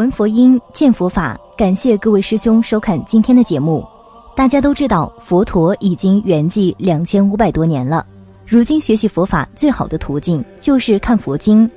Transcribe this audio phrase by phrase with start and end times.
[0.00, 1.38] 闻佛音，见佛法。
[1.58, 3.86] 感谢各位师兄收看今天的节目。
[4.34, 8.06] 大家都知道，佛陀已经圆寂两千五百多年了。
[8.46, 11.70] 如今学习佛法最好的途径就是看佛经，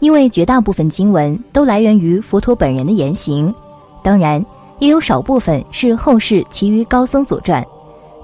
[0.00, 3.54] 因为绝大部分经文都来源于佛陀本人的言行。
[4.02, 4.44] 当然，
[4.80, 7.64] 也有少部分是后世其余高僧所传。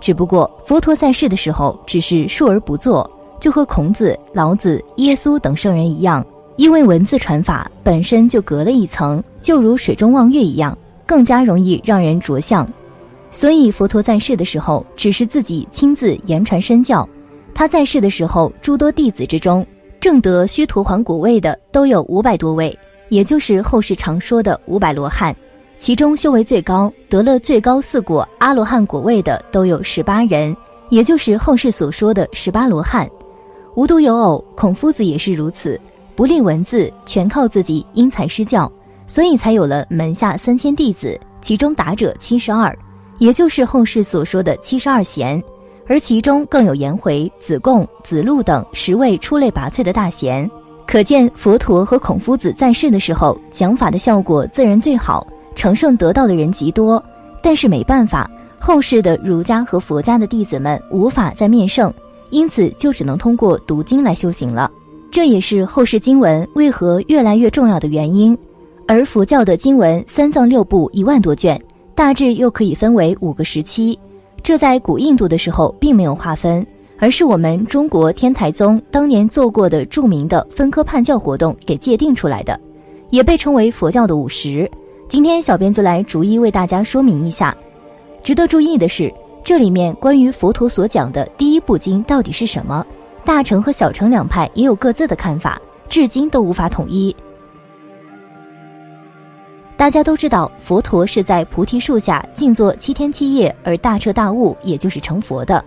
[0.01, 3.09] 只不过佛陀在世的时候只是述而不作，
[3.39, 6.27] 就和孔子、老子、耶稣等圣人一样。
[6.57, 12.67] 因为文字传法本身就隔了一层，就如水中望月一样，更加容易让人着相。
[13.31, 17.07] 所以佛陀在世的时候，只是自己亲自言传身教。
[17.55, 19.65] 他在世的时候，诸多弟子之中，
[20.01, 22.77] 正得须陀洹果位的都有五百多位，
[23.11, 25.37] 也就是后世常说的五百罗汉。
[25.77, 30.57] 其中修为最高、得了最高四果阿罗汉果位的都有十八人，
[30.89, 33.07] 也就是后世所说的十八罗汉。
[33.75, 35.79] 无独有偶，孔夫子也是如此。
[36.17, 38.71] 不立文字，全靠自己因材施教，
[39.07, 42.77] 所以才有了门下三千弟子，其中达者七十二，
[43.19, 45.43] 也就是后世所说的七十二贤。
[45.87, 50.51] 而其中更有颜回、子贡、子路等十位出类拔萃的大贤。
[50.87, 57.03] 可见佛陀和孔夫子在世的时候，讲法的效果自然最好，成圣得道的人极多。
[57.43, 61.93] 但是没办法，后世的儒家和佛家的弟子们无法再面圣，
[62.31, 64.71] 因此就只能通过读经来修行了。
[65.11, 68.37] 这也是后世经文为何越来越重要的原因，
[68.87, 71.61] 而佛教的经文三藏六部一万多卷，
[71.95, 73.99] 大致又可以分为五个时期。
[74.43, 76.65] 这在古印度的时候并没有划分，
[76.99, 82.61] 而是我们中国天台宗当年做过的著名的分科判教活动给界定出来的，
[83.09, 84.71] 也被称为佛教的五十。
[85.09, 87.57] 今天小编就来逐一为大家说明一下。
[88.23, 92.85] 值得注意的是，这里面关于佛陀所讲的第一部经到底是什么？
[93.25, 97.15] 大乘和小乘两派也有各自的看法，至今都无法统一。
[99.85, 105.63] 大家都知道，佛陀是在菩提树下静坐七天七夜而大彻大悟，也就是成佛的。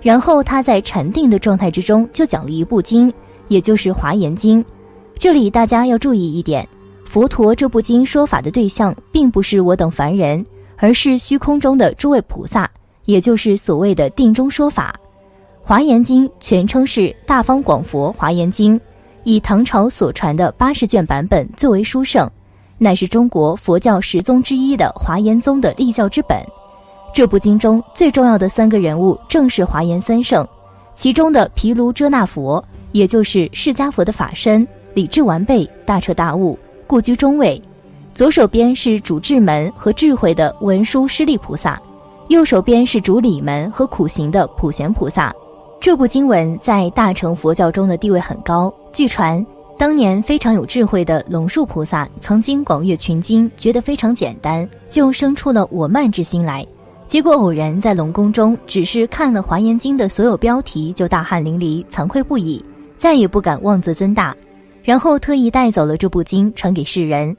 [0.00, 3.12] 然后他在禅定的状态之中就讲了一部经，
[3.48, 4.62] 也就是《华严经》。
[5.18, 6.64] 这里大家要注意一点，
[7.06, 10.46] 佛陀这部经说法的对象并不是我等凡人，
[10.76, 12.70] 而是虚空中的诸位菩萨，
[13.06, 14.94] 也就是所谓的定中说法。
[15.68, 18.78] 《华严经》全称是《大方广佛华严经》，
[19.24, 22.30] 以唐朝所传的八十卷版本最为殊胜，
[22.78, 26.38] 乃是中国佛教十宗之一的华严宗的立教之本。
[27.14, 30.46] 这部经中最重要的三个人物正是华严三圣，
[30.94, 37.58] 其中的毗卢遮那佛，也就是释迦佛的法身，理智完备，大彻大悟，故居中位；
[38.14, 41.80] 左手边是主智门和智慧的文殊师利菩萨，
[42.28, 45.34] 右手边是主理门和苦行的普贤菩萨。
[45.80, 48.72] 这部经文在大乘佛教中的地位很高。
[48.92, 49.44] 据传，
[49.78, 56.66] 当年非常有智慧的龙树菩萨曾经广阅群经，觉得非常简单，就生出了我慢之心来。
[57.06, 62.64] 结果偶然在龙宫中，只是看了《华严经》的所有标题，就大汗淋漓，惭愧不已，
[62.96, 64.34] 再也不敢妄自尊大。
[64.82, 67.36] 然后特意带走了这部经，传给世人。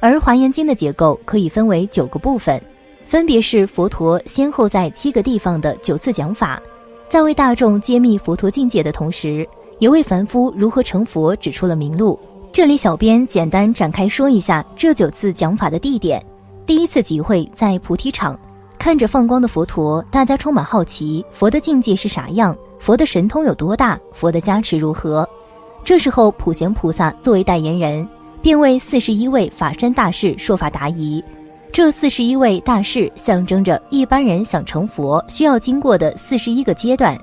[0.00, 2.60] 而《华严经》的结构可以分为九个部分，
[3.06, 6.60] 分别是佛陀先后在七个地方的九次讲法。
[7.08, 12.18] 在为大众揭秘佛陀境界的同时，也为凡夫如何成佛指出了明路。
[12.52, 16.24] 这里，小编简单展开说一下这九次讲法的地点。
[16.66, 18.38] 第一次集会在菩提场，
[18.78, 22.56] 看着放光的佛陀，大家充满好奇，佛的境界是啥样？
[22.78, 23.98] 佛的神通有多大？
[24.12, 25.28] 佛的加持如何？
[25.84, 28.06] 这时候，普贤菩萨作为代言人，
[28.42, 31.22] 便为四十一位法身大士说法答疑。
[31.70, 37.16] 这四十一位大士象征着一般人想成佛需要经过的四十一个阶段，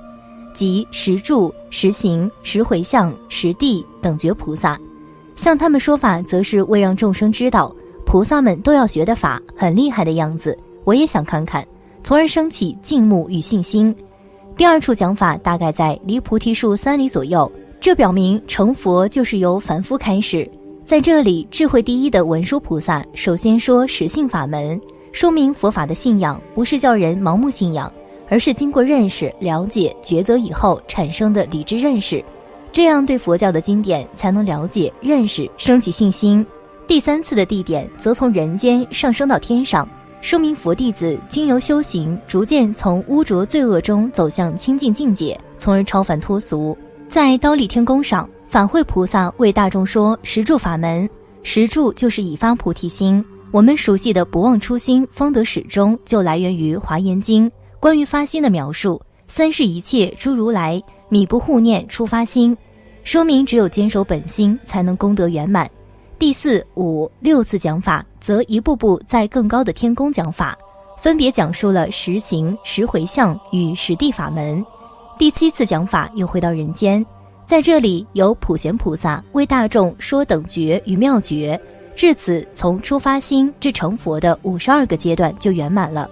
[0.56, 4.80] 即十住、十行、十回向、十地等觉菩萨。
[5.36, 10.58] 向他们说法，则是为让众生知道菩萨们都要学的法很厉害的样子。
[10.85, 11.64] 我也想看看，
[12.03, 13.94] 从而升起敬慕与信心。
[14.56, 17.52] 第二处讲法大概在离菩提树三里左右，
[17.82, 20.50] 这表明成佛就是由凡夫开始。
[20.85, 24.79] 在这里，智慧第一的文殊菩萨首先说实性法门，
[25.12, 27.91] 说明佛法的信仰不是叫人盲目信仰，
[28.30, 32.24] 而是经过认识、了解、抉择以后产生的理智认识，
[32.72, 36.46] 这样对佛教的经典才能了解、认识，升起信心。
[36.88, 39.88] 第三次的地点则从人间上升到天上，
[40.22, 46.78] 说明佛弟子经由修行，逐渐从污浊罪恶中走向清净境界，从而超凡脱俗。
[47.10, 48.30] 在刀立天宫上。
[48.48, 51.10] 法会菩萨为大众说十住法门，
[51.44, 53.26] 十住就是以发菩提心。
[53.52, 57.52] 我们熟悉的不忘初心，方得始终，就来源于华严经
[57.85, 58.99] 关于发心的描述。
[59.28, 62.58] 三世一切诸如来，米不护念初发心，
[63.03, 65.70] 说明只有坚守本心，才能功德圆满。
[66.17, 70.58] 第四、五、六次讲法，则一步步在更高的天宫讲法，
[70.99, 74.66] 分别讲述了十行、十回向与十地法门。
[75.20, 77.05] 第七次讲法又回到人间，
[77.46, 81.61] 在这里有普贤菩萨为大众说等觉与妙觉，
[81.96, 86.09] 至此从出发心至成佛的五十二个阶段就圆满了。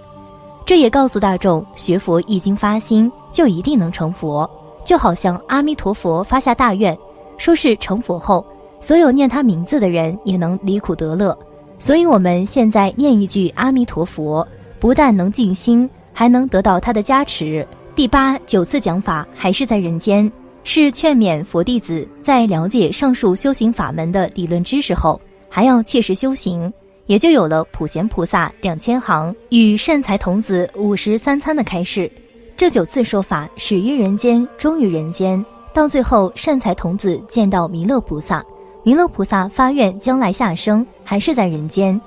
[0.64, 4.48] 这也告诉大众，学佛一经发心，就一定能成佛，
[4.84, 6.96] 就好像阿弥陀佛发下大愿，
[7.36, 8.44] 说是成佛后。
[8.80, 11.36] 所有念他名字的人也能离苦得乐，
[11.78, 14.46] 所以我们现在念一句阿弥陀佛，
[14.78, 17.66] 不但能静心，还能得到他的加持。
[17.94, 20.30] 第八、九次讲法还是在人间，
[20.64, 26.70] 是劝勉佛弟子在了解上述修行法门的理论知识后，还要切实修行，
[27.06, 32.10] 也就有了普贤菩萨两千行与善财童子五十三参的开示。
[32.56, 38.44] 这九次说法始于人间，终于人间，到最后善财童子见到弥勒菩萨。
[38.82, 42.00] 弥勒菩萨发愿将来下生还是在人间，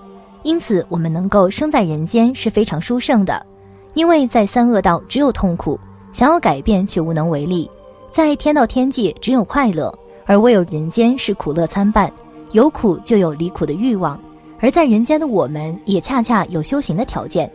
[0.43, 3.45] 因此我们能够生在人间是非常殊胜的。
[3.93, 5.79] 因为在三恶道只有痛苦，
[6.13, 7.67] 想要改变却无能为力；
[8.11, 9.93] 在天道天界只有快乐，
[10.25, 12.11] 而唯有人间是苦乐参半，
[12.51, 14.19] 有苦就有离苦的欲望。
[14.59, 17.51] 而在人间的我们也恰恰有修行的条件。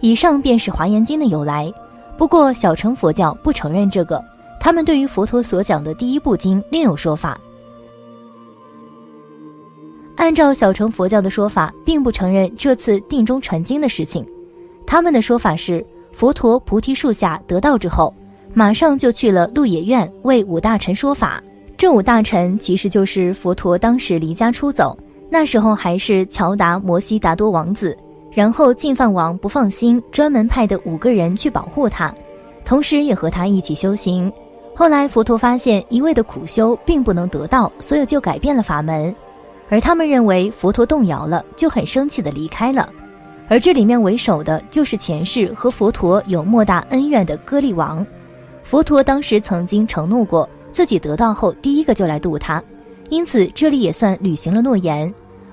[0.00, 1.72] 以上便是华严经的由来。
[2.18, 4.22] 不过小乘佛教不承认这个，
[4.60, 7.38] 他们对于佛陀所讲的第一部经另有说法。
[10.16, 14.24] 按照小乘佛教的说法，并不承认这次定中传经的事情。
[14.86, 18.14] 他们的说法是，佛陀菩提树下得道之后，
[18.52, 21.42] 马上就去了鹿野苑为五大臣说法。
[21.76, 24.96] 这五大臣其实就是佛陀当时离家出走，
[25.32, 27.96] 那时候还是乔达摩悉达多王子。
[28.30, 32.14] 然后净饭王不放心，专门派的五个人去保护他，
[32.66, 34.30] 同时也和他一起修行。
[34.74, 39.14] 后来佛陀发现一味的苦修并不能得道，所以就改变了法门。
[39.70, 42.86] 而他们认为佛陀动摇了，就很生气的离开了。
[43.48, 48.06] 而这里面为首的就是前世和佛陀有莫大恩怨的歌利王。
[48.62, 52.62] 佛陀当时曾经承诺过，自己得道后第一个就来度他，
[53.10, 55.12] 因此这里也算履行了诺言。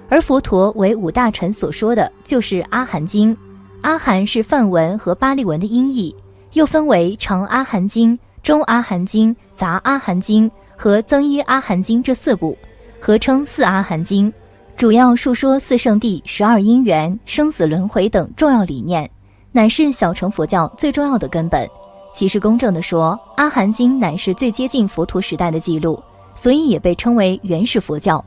[0.10, 3.34] 而佛陀为五大臣所说的就是《阿含经》，
[3.82, 6.14] 阿含是梵文和巴利文的音译，
[6.54, 12.58] 又分为长阿含经、中阿含经、杂阿含经和增一阿含经这四部。
[13.00, 14.34] 合称四阿含经，
[14.76, 19.10] 主要述说四圣地、十二因缘、生死轮回等重要理念，
[19.54, 21.66] 乃是小乘佛教最重要的根本。
[22.12, 26.02] 其实公正地说，阿含经乃是最接近佛陀时代的记录，
[26.34, 28.24] 所以也被称为原始佛教。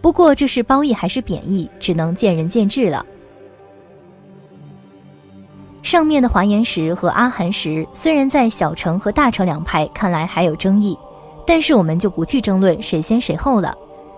[0.00, 3.04] 不过这是褒义还是贬义，只能见仁见智了。
[5.82, 10.96] 上面的华严石和阿含石，虽然在小乘和大乘两派看来还有争议，
[11.46, 13.74] 但是我们就不去争论谁先谁后了。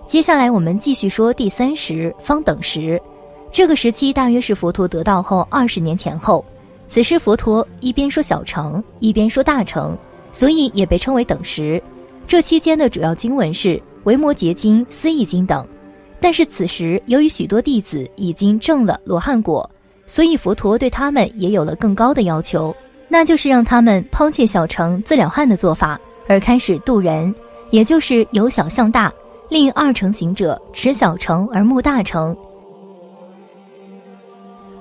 [0.07, 3.01] 接下来我们继续说第三时方等时，
[3.51, 6.45] 这个时期大约是佛陀得道后二十年前后。
[6.89, 9.97] 此时佛陀一边说小乘，一边说大乘，
[10.31, 11.83] 所以也被称为等时。
[12.27, 15.67] 这期间的主要经文是《维摩诘经》《思义经》等。
[16.23, 19.69] 但是此时由于许多弟子已经证了罗汉果，
[20.07, 22.75] 所以佛陀对他们也有了更高的要求，
[23.09, 27.35] 那就是让他们抛却小乘自了汉的做法，而开始度人，
[27.71, 29.13] 也就是由小向大。
[29.49, 32.35] 令二成行者持小乘而慕大乘，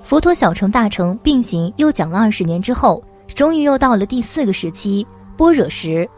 [0.02, 3.04] 佛陀小乘大乘并行，又讲了二十年之后，
[3.36, 5.06] 终于又到了第四个时期
[5.36, 6.10] 般若时。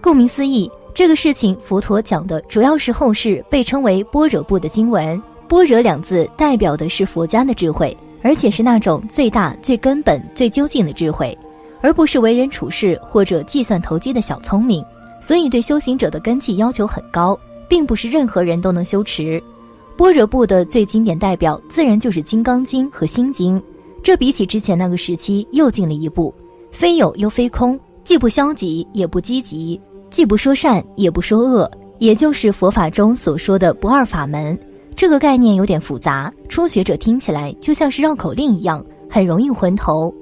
[0.00, 5.20] 顾名思义，这个事情佛陀讲的主要是后世被称为般若部的经文。
[5.48, 11.36] 般若两字代表的是佛家的智慧，而且是那种最大、最根本、最究竟的智慧，
[11.80, 14.84] 而不是为人处事或者计算投机的小聪明。
[15.20, 17.38] 所以对修行者的根基要求很高。
[17.68, 19.38] 并不是任何人都能修持，
[19.94, 23.60] 般若部的最经典代表自然就是《金刚经》和《心经》。
[24.02, 26.34] 这比起之前那个时期又进了一步，
[26.72, 29.78] 非有又非空，既不消极也不积极，
[30.10, 34.58] 既不说善也不说恶，也就是佛法中所说的不二法门。
[34.96, 40.12] 这个概念有点复杂，初学者听起来就像是绕口令一样，很容易昏头。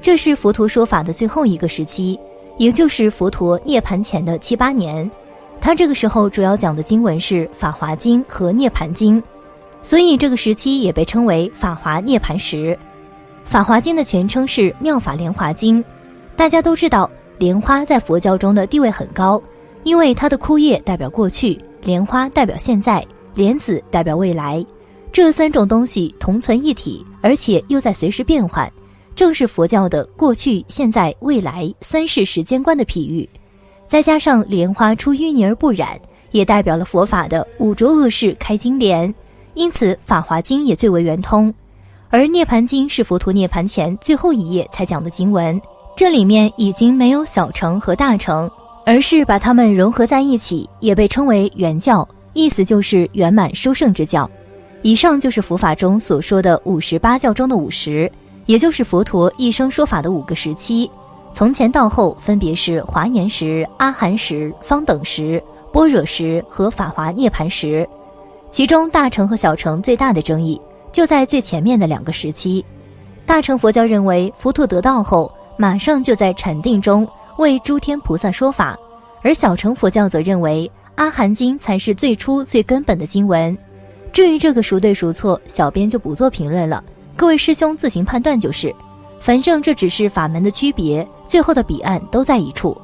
[0.00, 2.18] 这是佛陀说法的最后一个时期。
[2.58, 5.10] 也就是佛陀涅盘前的七八年，
[5.58, 9.20] 他这个时候主要讲的经文是《法华经》和《涅盘经》，
[9.80, 12.76] 所以这个时期也被称为法华涅盘时。
[13.44, 15.82] 《法华经》的全称是《妙法莲华经》。
[16.36, 19.42] 大家都知道，莲花在佛教中的地位很高，
[19.82, 24.64] 因为它的枯叶代表过去，莲花代表现在，莲子代表未来，
[25.10, 28.70] 这三种东西同存一体，而且又在随时变换。
[29.14, 33.28] 正是佛教的过去、现在、未来三世时间观的譬喻，
[33.86, 39.14] 再加上莲花出淤泥而不染，也代表了佛法的五浊恶世开经莲，
[39.52, 41.52] 因此《法华经》也最为圆通。
[42.08, 45.60] 而《涅盘经》是佛陀涅盘前最后一页才讲的经文，
[45.94, 48.50] 这里面已经没有小乘和大乘，
[48.84, 54.28] 而是把它们融合在一起，也被称为圆教，意思就是圆满殊胜之教。
[54.80, 58.10] 以上就是佛法中所说的五十八教中的五十，
[58.46, 60.90] 也就是佛陀一生说法的五个时期，
[61.30, 65.40] 从前到后分别是华严时、阿含时、方等时、
[65.72, 67.88] 般若时和法华涅盘时。
[68.50, 72.64] 其中大乘和小乘最大的争议就在最前面的两个时期。
[73.24, 77.06] 大乘佛教认为佛陀得道后马上就在禅定中
[77.38, 78.76] 为诸天菩萨说法，
[79.22, 83.56] 而小乘佛教则认为阿含经才是最初最根本的经文。
[84.12, 86.82] 至于这个孰对孰错，小编就不做评论了，
[87.16, 88.74] 各位师兄自行判断就是。
[89.20, 92.76] 反正这只是法门的区别，最后的彼岸都在一处。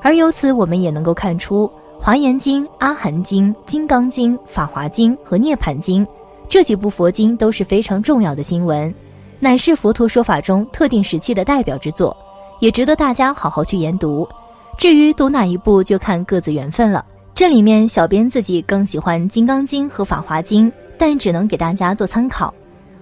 [0.00, 1.66] 而由此，我们也能够看出，
[2.00, 6.06] 《华严经》《阿含经》《金刚经》《法华经》和《涅盘经》
[6.48, 8.94] 这几部佛经都是非常重要的经文，
[9.42, 12.14] 乃是佛陀说法中特定时期的代表之作，
[12.58, 14.28] 也值得大家好好去研读。
[14.76, 17.02] 至于读哪一部，就看各自缘分了。
[17.34, 22.52] 这里面，小编自己更喜欢《金刚经》和《法华经》，但只能给大家做参考。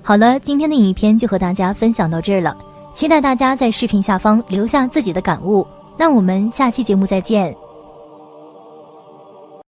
[0.00, 2.57] 好了，今天的影片就和大家分享到这儿了，
[2.95, 5.66] 期待大家在视频下方留下自己的感悟。
[5.97, 7.52] 那我们下期节目再见。